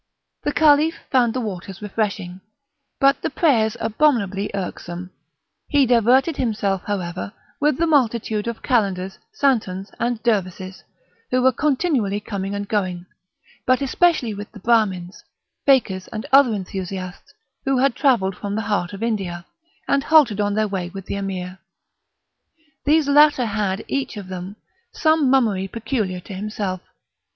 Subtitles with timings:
[0.41, 2.41] The Caliph found the waters refreshing,
[2.99, 5.11] but the prayers abominably irksome;
[5.67, 10.83] he diverted himself, however, with the multitude of Calenders, Santons, and Dervises,
[11.29, 13.05] who were continually coming and going,
[13.67, 15.23] but especially with the Brahmins,
[15.67, 19.45] Fakirs, and other enthusiasts, who had travelled from the heart of India,
[19.87, 21.59] and halted on their way with the Emir.
[22.85, 24.55] These latter had, each of them,
[24.91, 26.81] some mummery peculiar to himself.